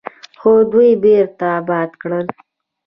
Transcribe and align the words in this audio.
خو 0.39 0.51
دوی 0.71 0.89
بیرته 1.03 1.45
اباد 1.59 1.89
کړل. 2.01 2.27